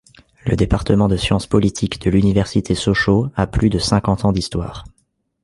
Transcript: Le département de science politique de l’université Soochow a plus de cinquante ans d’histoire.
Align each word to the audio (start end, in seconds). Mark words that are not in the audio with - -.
Le 0.47 0.55
département 0.55 1.07
de 1.07 1.15
science 1.15 1.45
politique 1.45 2.01
de 2.01 2.09
l’université 2.09 2.73
Soochow 2.73 3.27
a 3.35 3.45
plus 3.45 3.69
de 3.69 3.77
cinquante 3.77 4.25
ans 4.25 4.31
d’histoire. 4.31 4.83